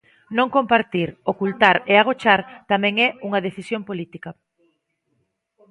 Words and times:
Non 0.37 0.53
compartir, 0.57 1.07
ocultar 1.31 1.75
e 1.91 1.93
agochar 1.97 2.39
tamén 2.71 2.93
é 3.07 3.09
unha 3.27 3.43
decisión 3.47 3.81
política. 3.89 4.29